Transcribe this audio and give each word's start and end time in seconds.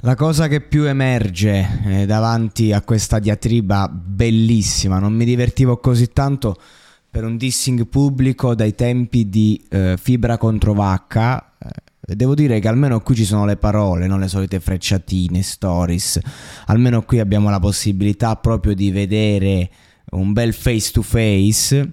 La 0.00 0.14
cosa 0.14 0.46
che 0.46 0.60
più 0.60 0.84
emerge 0.84 1.80
eh, 1.86 2.06
davanti 2.06 2.70
a 2.70 2.82
questa 2.82 3.18
diatriba 3.18 3.88
bellissima, 3.88 4.98
non 4.98 5.14
mi 5.14 5.24
divertivo 5.24 5.78
così 5.78 6.12
tanto 6.12 6.54
per 7.10 7.24
un 7.24 7.38
dissing 7.38 7.86
pubblico 7.86 8.54
dai 8.54 8.74
tempi 8.74 9.30
di 9.30 9.64
eh, 9.70 9.96
Fibra 9.98 10.36
contro 10.36 10.74
Vacca. 10.74 11.54
Eh, 11.58 12.14
devo 12.14 12.34
dire 12.34 12.60
che 12.60 12.68
almeno 12.68 13.00
qui 13.00 13.14
ci 13.14 13.24
sono 13.24 13.46
le 13.46 13.56
parole, 13.56 14.06
non 14.06 14.20
le 14.20 14.28
solite 14.28 14.60
frecciatine, 14.60 15.40
stories. 15.40 16.20
Almeno 16.66 17.02
qui 17.02 17.18
abbiamo 17.18 17.48
la 17.48 17.58
possibilità 17.58 18.36
proprio 18.36 18.74
di 18.74 18.90
vedere 18.90 19.70
un 20.10 20.34
bel 20.34 20.52
face 20.52 20.90
to 20.92 21.00
face. 21.00 21.92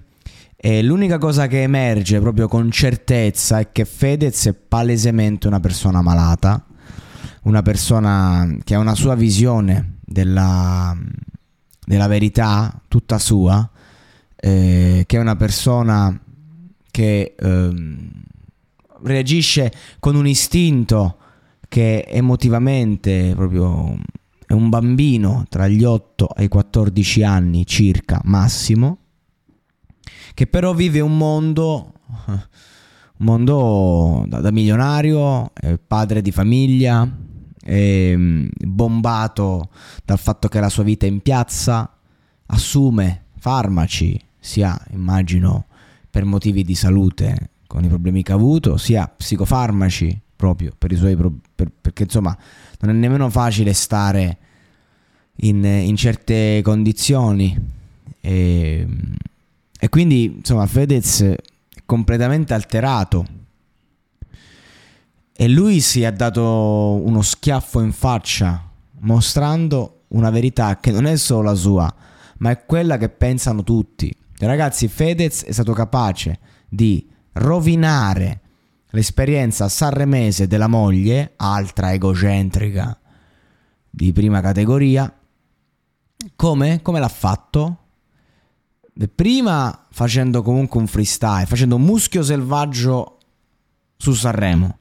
E 0.58 0.84
l'unica 0.84 1.18
cosa 1.18 1.48
che 1.48 1.62
emerge 1.62 2.20
proprio 2.20 2.50
con 2.50 2.70
certezza 2.70 3.60
è 3.60 3.72
che 3.72 3.86
Fedez 3.86 4.48
è 4.48 4.54
palesemente 4.54 5.48
una 5.48 5.62
persona 5.62 6.02
malata, 6.02 6.66
una 7.44 7.62
persona 7.62 8.58
che 8.64 8.76
ha 8.76 8.80
una 8.80 8.96
sua 8.96 9.16
visione 9.16 9.98
della, 10.02 10.96
della 11.86 12.08
verità 12.08 12.82
tutta 12.88 13.18
sua, 13.20 13.70
eh, 14.36 15.04
che 15.06 15.18
è 15.18 15.20
una 15.20 15.36
persona 15.36 16.18
che 16.92 17.36
eh, 17.38 17.74
reagisce 19.04 19.72
con 20.00 20.16
un 20.16 20.28
istinto 20.28 21.18
che 21.68 22.06
emotivamente 22.08 23.34
proprio 23.36 23.98
è 24.46 24.54
un 24.54 24.70
bambino 24.70 25.46
tra 25.50 25.68
gli 25.68 25.84
8 25.84 26.36
e 26.36 26.44
i 26.44 26.48
14 26.48 27.24
anni 27.24 27.66
circa 27.66 28.22
massimo, 28.26 28.98
che 30.34 30.48
però 30.48 30.74
vive 30.74 31.00
un 31.00 31.18
mondo, 31.18 31.94
un 32.28 32.46
mondo 33.18 34.24
da, 34.28 34.40
da 34.40 34.52
milionario, 34.52 35.52
padre 35.88 36.22
di 36.22 36.32
famiglia, 36.32 37.10
bombato 37.66 39.70
dal 40.04 40.20
fatto 40.20 40.48
che 40.48 40.60
la 40.60 40.70
sua 40.70 40.84
vita 40.84 41.06
è 41.06 41.10
in 41.10 41.22
piazza, 41.22 41.98
assume 42.48 43.26
farmaci, 43.38 44.20
sia 44.40 44.80
immagino 44.92 45.66
per 46.10 46.26
motivi 46.26 46.64
di 46.64 46.76
salute 46.76 47.52
con 47.68 47.84
i 47.84 47.88
problemi 47.88 48.24
che 48.24 48.32
ha 48.32 48.36
avuto, 48.36 48.78
sia 48.78 49.08
psicofarmaci 49.08 50.22
proprio 50.36 50.74
per 50.78 50.92
i 50.92 50.96
suoi 50.96 51.16
pro- 51.16 51.40
per, 51.56 51.72
perché 51.80 52.04
insomma 52.04 52.38
non 52.80 52.96
è 52.96 52.98
nemmeno 52.98 53.30
facile 53.30 53.74
stare 53.74 54.38
in, 55.38 55.64
in 55.64 55.96
certe 55.96 56.62
condizioni. 56.62 57.58
E, 58.20 58.88
e 59.80 59.90
quindi 59.90 60.36
insomma 60.38 60.66
Fedez 60.66 61.22
è 61.22 61.36
completamente 61.86 62.54
alterato 62.54 63.26
e 65.36 65.48
lui 65.48 65.80
si 65.82 66.02
è 66.02 66.12
dato 66.12 66.42
uno 66.44 67.22
schiaffo 67.22 67.82
in 67.82 67.92
faccia 67.92 68.70
mostrando 69.00 70.04
una 70.10 70.30
verità 70.30 70.78
che 70.80 70.92
non 70.92 71.06
è 71.06 71.16
solo 71.18 71.44
la 71.44 71.56
sua 71.56 71.94
ma 72.38 72.52
è 72.52 72.66
quella 72.66 72.98
che 72.98 73.10
pensano 73.10 73.64
tutti 73.64 74.16
ragazzi 74.40 74.88
Fedez 74.88 75.44
è 75.44 75.52
stato 75.52 75.74
capace 75.74 76.40
di 76.70 77.10
rovinare 77.34 78.42
l'esperienza 78.94 79.70
sanremese 79.70 80.48
della 80.48 80.68
moglie, 80.68 81.34
altra 81.38 81.94
egocentrica 81.94 82.98
di 83.90 84.12
prima 84.14 84.42
categoria. 84.42 85.12
Come? 86.36 86.82
Come 86.82 87.00
l'ha 87.00 87.08
fatto? 87.08 87.78
Prima 89.14 89.88
facendo 89.90 90.42
comunque 90.44 90.80
un 90.80 90.88
freestyle, 90.88 91.46
facendo 91.46 91.76
un 91.76 91.82
muschio 91.82 92.22
selvaggio 92.24 93.18
su 93.98 94.14
Sanremo. 94.14 94.80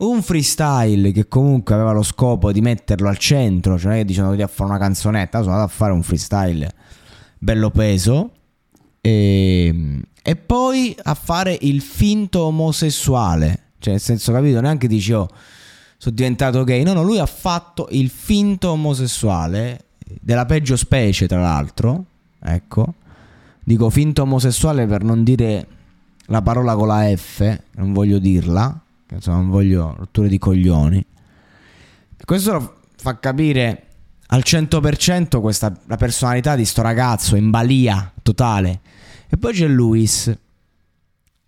Un 0.00 0.22
freestyle 0.22 1.12
che 1.12 1.28
comunque 1.28 1.74
aveva 1.74 1.92
lo 1.92 2.02
scopo 2.02 2.52
di 2.52 2.62
metterlo 2.62 3.08
al 3.08 3.18
centro, 3.18 3.78
cioè 3.78 3.96
che 3.96 4.04
dicevano 4.06 4.34
di 4.34 4.42
fare 4.48 4.70
una 4.70 4.78
canzonetta, 4.78 5.40
sono 5.40 5.52
andato 5.52 5.70
a 5.70 5.74
fare 5.74 5.92
un 5.92 6.02
freestyle 6.02 6.72
bello 7.38 7.70
peso. 7.70 8.30
E, 9.02 10.00
e 10.22 10.36
poi 10.36 10.96
a 11.02 11.14
fare 11.14 11.56
il 11.60 11.82
finto 11.82 12.44
omosessuale. 12.44 13.64
Cioè, 13.78 13.92
nel 13.92 14.02
senso, 14.02 14.32
capito? 14.32 14.60
Neanche 14.60 14.88
dici, 14.88 15.12
oh, 15.12 15.28
sono 15.98 16.14
diventato 16.14 16.64
gay. 16.64 16.82
No, 16.82 16.94
no, 16.94 17.02
lui 17.02 17.18
ha 17.18 17.26
fatto 17.26 17.88
il 17.90 18.08
finto 18.08 18.70
omosessuale, 18.70 19.84
della 20.20 20.46
peggio 20.46 20.76
specie, 20.76 21.26
tra 21.26 21.40
l'altro. 21.40 22.04
Ecco. 22.42 22.94
Dico 23.62 23.90
finto 23.90 24.22
omosessuale 24.22 24.86
per 24.86 25.04
non 25.04 25.24
dire 25.24 25.66
la 26.26 26.40
parola 26.40 26.74
con 26.74 26.88
la 26.88 27.14
F, 27.14 27.58
non 27.72 27.92
voglio 27.92 28.18
dirla. 28.18 28.80
Insomma, 29.10 29.38
non 29.38 29.48
voglio 29.48 29.94
rotture 29.98 30.28
di 30.28 30.38
coglioni. 30.38 31.04
Questo 32.24 32.80
fa 32.96 33.18
capire 33.18 33.86
al 34.26 34.42
100% 34.44 35.40
questa, 35.40 35.76
la 35.86 35.96
personalità 35.96 36.54
di 36.54 36.64
sto 36.64 36.82
ragazzo 36.82 37.36
in 37.36 37.50
balia 37.50 38.12
totale. 38.22 38.80
E 39.28 39.36
poi 39.36 39.52
c'è 39.52 39.66
Luis, 39.66 40.32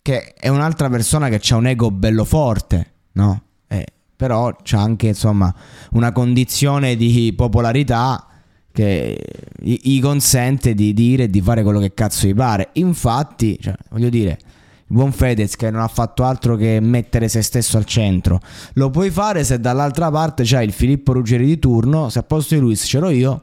che 0.03 0.35
è 0.35 0.49
un'altra 0.49 0.89
persona 0.89 1.29
che 1.29 1.41
ha 1.53 1.57
un 1.57 1.67
ego 1.67 1.91
bello 1.91 2.25
forte, 2.25 2.93
no? 3.13 3.43
Eh, 3.69 3.87
però 4.17 4.55
c'ha 4.63 4.81
anche, 4.81 5.09
insomma, 5.09 5.55
una 5.93 6.13
condizione 6.13 6.97
di 6.97 7.33
popolarità 7.37 8.27
che 8.73 9.23
gli 9.59 10.01
consente 10.01 10.75
di 10.75 10.95
dire 10.95 11.25
e 11.25 11.29
di 11.29 11.41
fare 11.43 11.63
quello 11.63 11.79
che 11.79 11.95
cazzo 11.95 12.27
gli 12.27 12.35
pare. 12.35 12.71
Infatti, 12.75 13.59
cioè, 13.61 13.75
voglio 13.91 14.09
dire, 14.09 14.39
il 14.87 14.97
buon 14.97 15.13
Fedez 15.13 15.57
che 15.57 15.71
non 15.71 15.81
ha 15.81 15.89
fatto 15.89 16.25
altro 16.25 16.57
che 16.57 16.79
mettere 16.81 17.29
se 17.29 17.43
stesso 17.43 17.77
al 17.77 17.85
centro. 17.85 18.41
Lo 18.75 18.91
puoi 18.91 19.11
fare 19.11 19.45
se 19.45 19.61
dall'altra 19.61 20.11
parte 20.11 20.45
c'hai 20.45 20.67
il 20.67 20.73
Filippo 20.73 21.13
Ruggeri 21.13 21.47
di 21.47 21.59
turno, 21.59 22.09
se 22.09 22.19
a 22.19 22.23
posto 22.23 22.55
di 22.55 22.61
Luis 22.61 22.93
l'ho 22.95 23.11
io. 23.11 23.43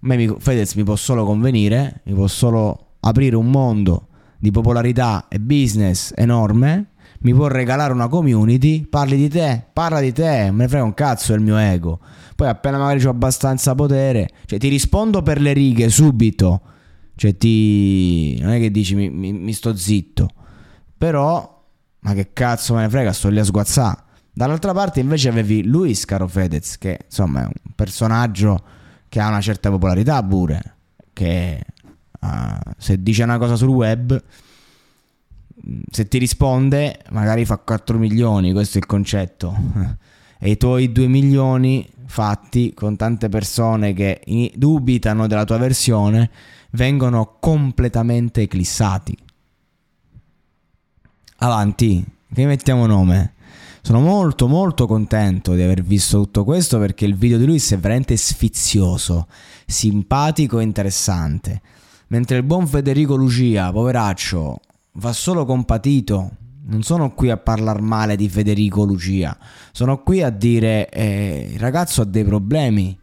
Mi, 0.00 0.34
Fedez 0.38 0.74
mi 0.74 0.84
può 0.84 0.96
solo 0.96 1.24
convenire, 1.24 2.00
mi 2.04 2.14
può 2.14 2.26
solo 2.26 2.94
aprire 3.00 3.36
un 3.36 3.50
mondo 3.50 4.08
di 4.38 4.50
popolarità 4.50 5.26
e 5.28 5.38
business 5.38 6.12
enorme, 6.16 6.92
mi 7.20 7.34
può 7.34 7.48
regalare 7.48 7.92
una 7.92 8.08
community, 8.08 8.86
parli 8.86 9.16
di 9.16 9.28
te, 9.28 9.62
parla 9.72 10.00
di 10.00 10.12
te, 10.12 10.50
me 10.50 10.62
ne 10.62 10.68
frega 10.68 10.84
un 10.84 10.94
cazzo 10.94 11.32
del 11.32 11.42
mio 11.42 11.58
ego. 11.58 12.00
Poi 12.34 12.48
appena 12.48 12.78
magari 12.78 13.04
ho 13.04 13.10
abbastanza 13.10 13.74
potere, 13.74 14.30
cioè 14.46 14.58
ti 14.58 14.68
rispondo 14.68 15.20
per 15.20 15.40
le 15.40 15.52
righe 15.52 15.90
subito. 15.90 16.62
Cioè 17.20 17.36
ti... 17.36 18.38
non 18.40 18.52
è 18.52 18.58
che 18.58 18.70
dici 18.70 18.94
mi, 18.94 19.10
mi, 19.10 19.34
mi 19.34 19.52
sto 19.52 19.76
zitto. 19.76 20.30
Però, 20.96 21.66
ma 21.98 22.14
che 22.14 22.32
cazzo 22.32 22.72
me 22.72 22.80
ne 22.80 22.88
frega, 22.88 23.12
sto 23.12 23.28
lì 23.28 23.38
a 23.38 23.44
sguazzare. 23.44 24.04
Dall'altra 24.32 24.72
parte 24.72 25.00
invece 25.00 25.28
avevi 25.28 25.62
Luis 25.64 26.06
Caro 26.06 26.26
Fedez, 26.26 26.78
che 26.78 27.00
insomma 27.04 27.42
è 27.42 27.44
un 27.44 27.72
personaggio 27.74 28.62
che 29.10 29.20
ha 29.20 29.28
una 29.28 29.42
certa 29.42 29.68
popolarità 29.68 30.24
pure, 30.24 30.76
che 31.12 31.62
uh, 32.20 32.28
se 32.78 33.02
dice 33.02 33.22
una 33.22 33.36
cosa 33.36 33.54
sul 33.54 33.68
web, 33.68 34.18
se 35.90 36.08
ti 36.08 36.16
risponde 36.16 37.00
magari 37.10 37.44
fa 37.44 37.58
4 37.58 37.98
milioni, 37.98 38.52
questo 38.52 38.78
è 38.78 38.80
il 38.80 38.86
concetto. 38.86 39.54
e 40.40 40.50
i 40.52 40.56
tuoi 40.56 40.90
2 40.90 41.06
milioni 41.06 41.86
fatti 42.10 42.74
con 42.74 42.96
tante 42.96 43.28
persone 43.28 43.92
che 43.92 44.20
dubitano 44.56 45.28
della 45.28 45.44
tua 45.44 45.58
versione 45.58 46.28
vengono 46.72 47.36
completamente 47.38 48.42
eclissati. 48.42 49.16
Avanti, 51.36 52.04
che 52.34 52.46
mettiamo 52.46 52.86
nome? 52.86 53.34
Sono 53.80 54.00
molto 54.00 54.48
molto 54.48 54.86
contento 54.86 55.54
di 55.54 55.62
aver 55.62 55.82
visto 55.82 56.20
tutto 56.22 56.42
questo 56.44 56.78
perché 56.78 57.06
il 57.06 57.14
video 57.14 57.38
di 57.38 57.46
Luis 57.46 57.72
è 57.72 57.78
veramente 57.78 58.16
sfizioso, 58.16 59.28
simpatico 59.64 60.58
e 60.58 60.64
interessante. 60.64 61.62
Mentre 62.08 62.38
il 62.38 62.42
buon 62.42 62.66
Federico 62.66 63.14
Lucia, 63.14 63.70
poveraccio, 63.70 64.60
va 64.94 65.12
solo 65.12 65.44
compatito. 65.44 66.32
Non 66.62 66.82
sono 66.82 67.12
qui 67.14 67.30
a 67.30 67.36
parlare 67.36 67.80
male 67.80 68.16
di 68.16 68.28
Federico 68.28 68.84
Lucia, 68.84 69.36
sono 69.72 70.02
qui 70.02 70.22
a 70.22 70.30
dire 70.30 70.88
eh, 70.90 71.50
il 71.52 71.58
ragazzo 71.58 72.02
ha 72.02 72.04
dei 72.04 72.22
problemi, 72.22 72.96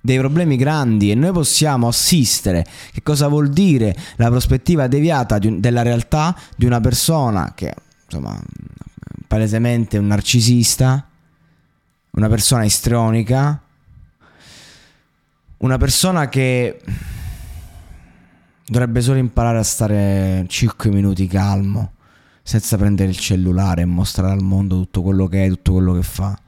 dei 0.00 0.18
problemi 0.18 0.56
grandi 0.56 1.10
e 1.10 1.14
noi 1.14 1.32
possiamo 1.32 1.88
assistere. 1.88 2.64
Che 2.90 3.02
cosa 3.02 3.28
vuol 3.28 3.50
dire 3.50 3.94
la 4.16 4.28
prospettiva 4.28 4.86
deviata 4.86 5.38
un, 5.42 5.60
della 5.60 5.82
realtà 5.82 6.36
di 6.56 6.64
una 6.64 6.80
persona 6.80 7.52
che, 7.54 7.74
insomma, 8.04 8.40
palesemente 9.26 9.98
un 9.98 10.06
narcisista, 10.06 11.06
una 12.12 12.28
persona 12.28 12.64
istrionica, 12.64 13.62
una 15.58 15.76
persona 15.76 16.28
che 16.28 16.80
dovrebbe 18.66 19.00
solo 19.00 19.18
imparare 19.18 19.58
a 19.58 19.62
stare 19.62 20.44
5 20.46 20.90
minuti 20.90 21.26
calmo, 21.26 21.92
senza 22.48 22.78
prendere 22.78 23.10
il 23.10 23.18
cellulare 23.18 23.82
e 23.82 23.84
mostrare 23.84 24.32
al 24.32 24.42
mondo 24.42 24.76
tutto 24.76 25.02
quello 25.02 25.26
che 25.26 25.44
è, 25.44 25.48
tutto 25.50 25.72
quello 25.72 25.92
che 25.92 26.02
fa. 26.02 26.40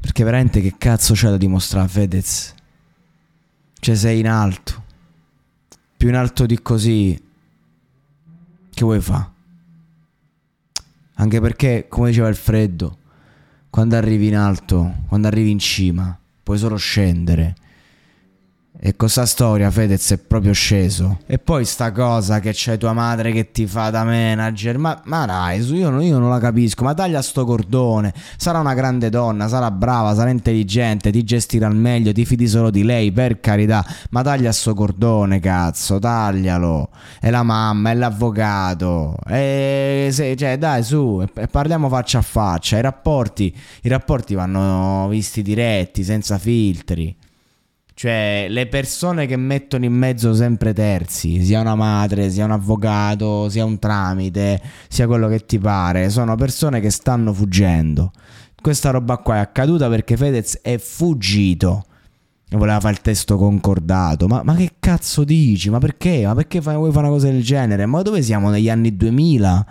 Perché 0.00 0.24
veramente 0.24 0.62
che 0.62 0.76
cazzo 0.78 1.12
c'è 1.12 1.28
da 1.28 1.36
dimostrare 1.36 1.88
Fedez? 1.88 2.54
Cioè 3.78 3.94
sei 3.96 4.20
in 4.20 4.28
alto. 4.28 4.82
Più 5.94 6.08
in 6.08 6.14
alto 6.14 6.46
di 6.46 6.62
così. 6.62 7.22
Che 8.70 8.82
vuoi 8.82 8.98
fare? 9.02 9.30
Anche 11.16 11.38
perché, 11.38 11.84
come 11.86 12.08
diceva 12.08 12.28
il 12.28 12.36
freddo, 12.36 12.96
quando 13.68 13.96
arrivi 13.96 14.28
in 14.28 14.36
alto, 14.38 15.00
quando 15.08 15.26
arrivi 15.26 15.50
in 15.50 15.58
cima, 15.58 16.18
puoi 16.42 16.56
solo 16.56 16.76
scendere. 16.76 17.54
E 18.86 18.96
con 18.96 19.08
sta 19.08 19.24
storia 19.24 19.70
Fedez 19.70 20.12
è 20.12 20.18
proprio 20.18 20.52
sceso. 20.52 21.20
E 21.24 21.38
poi 21.38 21.64
sta 21.64 21.90
cosa 21.90 22.38
che 22.38 22.52
c'è 22.52 22.76
tua 22.76 22.92
madre 22.92 23.32
che 23.32 23.50
ti 23.50 23.66
fa 23.66 23.88
da 23.88 24.04
manager. 24.04 24.76
Ma, 24.76 25.00
ma 25.04 25.24
dai, 25.24 25.58
io, 25.72 25.98
io, 26.02 26.18
non 26.18 26.28
la 26.28 26.38
capisco. 26.38 26.84
Ma 26.84 26.92
taglia 26.92 27.22
sto 27.22 27.46
cordone. 27.46 28.12
Sarà 28.36 28.58
una 28.58 28.74
grande 28.74 29.08
donna, 29.08 29.48
sarà 29.48 29.70
brava, 29.70 30.14
sarà 30.14 30.28
intelligente, 30.28 31.10
ti 31.10 31.24
gestirà 31.24 31.66
al 31.66 31.74
meglio, 31.74 32.12
ti 32.12 32.26
fidi 32.26 32.46
solo 32.46 32.68
di 32.68 32.84
lei, 32.84 33.10
per 33.10 33.40
carità. 33.40 33.82
Ma 34.10 34.20
taglia 34.20 34.52
sto 34.52 34.74
cordone, 34.74 35.40
cazzo, 35.40 35.98
taglialo. 35.98 36.90
È 37.20 37.30
la 37.30 37.42
mamma, 37.42 37.90
è 37.90 37.94
l'avvocato. 37.94 39.16
E 39.26 40.10
se, 40.12 40.36
cioè, 40.36 40.58
dai, 40.58 40.82
su, 40.82 41.24
e 41.34 41.46
parliamo 41.46 41.88
faccia 41.88 42.18
a 42.18 42.22
faccia. 42.22 42.76
I 42.76 42.82
rapporti, 42.82 43.56
I 43.80 43.88
rapporti 43.88 44.34
vanno 44.34 45.08
visti 45.08 45.40
diretti, 45.40 46.04
senza 46.04 46.36
filtri. 46.36 47.16
Cioè, 47.96 48.46
le 48.48 48.66
persone 48.66 49.26
che 49.26 49.36
mettono 49.36 49.84
in 49.84 49.92
mezzo 49.92 50.34
sempre 50.34 50.72
terzi, 50.72 51.44
sia 51.44 51.60
una 51.60 51.76
madre, 51.76 52.28
sia 52.28 52.44
un 52.44 52.50
avvocato, 52.50 53.48
sia 53.48 53.64
un 53.64 53.78
tramite, 53.78 54.60
sia 54.88 55.06
quello 55.06 55.28
che 55.28 55.46
ti 55.46 55.60
pare, 55.60 56.10
sono 56.10 56.34
persone 56.34 56.80
che 56.80 56.90
stanno 56.90 57.32
fuggendo. 57.32 58.10
Questa 58.60 58.90
roba 58.90 59.18
qua 59.18 59.36
è 59.36 59.38
accaduta 59.38 59.88
perché 59.88 60.16
Fedez 60.16 60.58
è 60.60 60.78
fuggito. 60.78 61.84
Voleva 62.50 62.80
fare 62.80 62.94
il 62.94 63.00
testo 63.00 63.36
concordato. 63.36 64.26
Ma, 64.26 64.42
ma 64.42 64.54
che 64.54 64.72
cazzo 64.80 65.22
dici? 65.22 65.70
Ma 65.70 65.78
perché? 65.78 66.24
Ma 66.24 66.34
perché 66.34 66.60
fai, 66.60 66.74
vuoi 66.74 66.90
fare 66.90 67.06
una 67.06 67.14
cosa 67.14 67.30
del 67.30 67.42
genere? 67.42 67.86
Ma 67.86 68.02
dove 68.02 68.22
siamo 68.22 68.50
negli 68.50 68.70
anni 68.70 68.96
2000? 68.96 69.66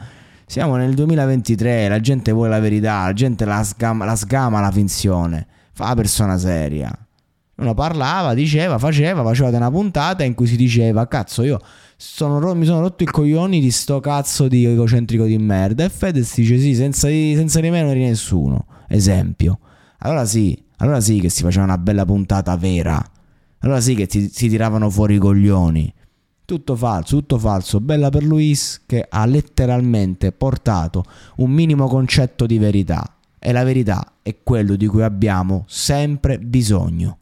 Siamo 0.46 0.76
nel 0.76 0.94
2023, 0.94 1.88
la 1.88 2.00
gente 2.00 2.32
vuole 2.32 2.50
la 2.50 2.60
verità, 2.60 3.06
la 3.06 3.14
gente 3.14 3.46
la 3.46 3.64
sgama 3.64 4.06
la, 4.06 4.16
sgama 4.16 4.62
la 4.62 4.72
finzione. 4.72 5.48
Fa 5.72 5.88
la 5.88 5.96
persona 5.96 6.38
seria. 6.38 6.96
Uno 7.56 7.74
parlava, 7.76 8.34
diceva, 8.34 8.80
faceva, 8.80 9.24
faceva 9.24 9.56
una 9.56 9.70
puntata 9.70 10.24
in 10.24 10.34
cui 10.34 10.48
si 10.48 10.56
diceva, 10.56 11.08
cazzo 11.08 11.44
io 11.44 11.60
sono, 11.96 12.54
mi 12.56 12.66
sono 12.66 12.82
rotto 12.82 13.04
i 13.04 13.06
coglioni 13.06 13.62
di 13.62 13.72
sto 13.72 14.00
cazzo 14.00 14.48
di 14.48 14.66
egocentrico 14.66 15.26
di 15.26 15.38
merda. 15.38 15.84
E 15.84 15.90
Fedez 15.90 16.36
dice 16.36 16.60
sì, 16.60 16.76
senza, 16.76 17.08
senza 17.08 17.60
di 17.60 17.70
me 17.70 17.82
non 17.82 17.92
eri 17.92 18.04
nessuno. 18.04 18.66
Esempio. 18.88 19.60
Allora 20.00 20.26
sì, 20.26 20.62
allora 20.78 21.00
sì 21.00 21.20
che 21.20 21.30
si 21.30 21.44
faceva 21.44 21.64
una 21.64 21.78
bella 21.78 22.06
puntata 22.06 22.56
vera. 22.58 23.02
Allora 23.60 23.80
sì 23.80 23.96
che 23.96 24.08
ti, 24.08 24.30
si 24.30 24.50
tiravano 24.50 24.90
fuori 24.90 25.16
i 25.16 25.20
coglioni. 25.20 25.94
Tutto 26.46 26.76
falso, 26.76 27.18
tutto 27.18 27.38
falso. 27.38 27.80
Bella 27.80 28.10
per 28.10 28.24
Luis 28.24 28.82
che 28.86 29.06
ha 29.08 29.26
letteralmente 29.26 30.34
portato 30.34 31.06
un 31.38 31.52
minimo 31.52 31.88
concetto 31.88 32.46
di 32.46 32.58
verità. 32.58 33.18
E 33.40 33.52
la 33.52 33.64
verità 33.64 34.16
è 34.22 34.38
quello 34.44 34.76
di 34.76 34.88
cui 34.88 35.04
abbiamo 35.04 35.64
sempre 35.68 36.38
bisogno. 36.40 37.20